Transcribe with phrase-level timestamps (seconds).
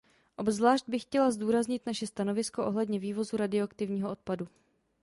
[0.37, 4.47] Obzvlášť bych chtěla zdůraznit naše stanovisko ohledně vývozu radioaktivního odpadu.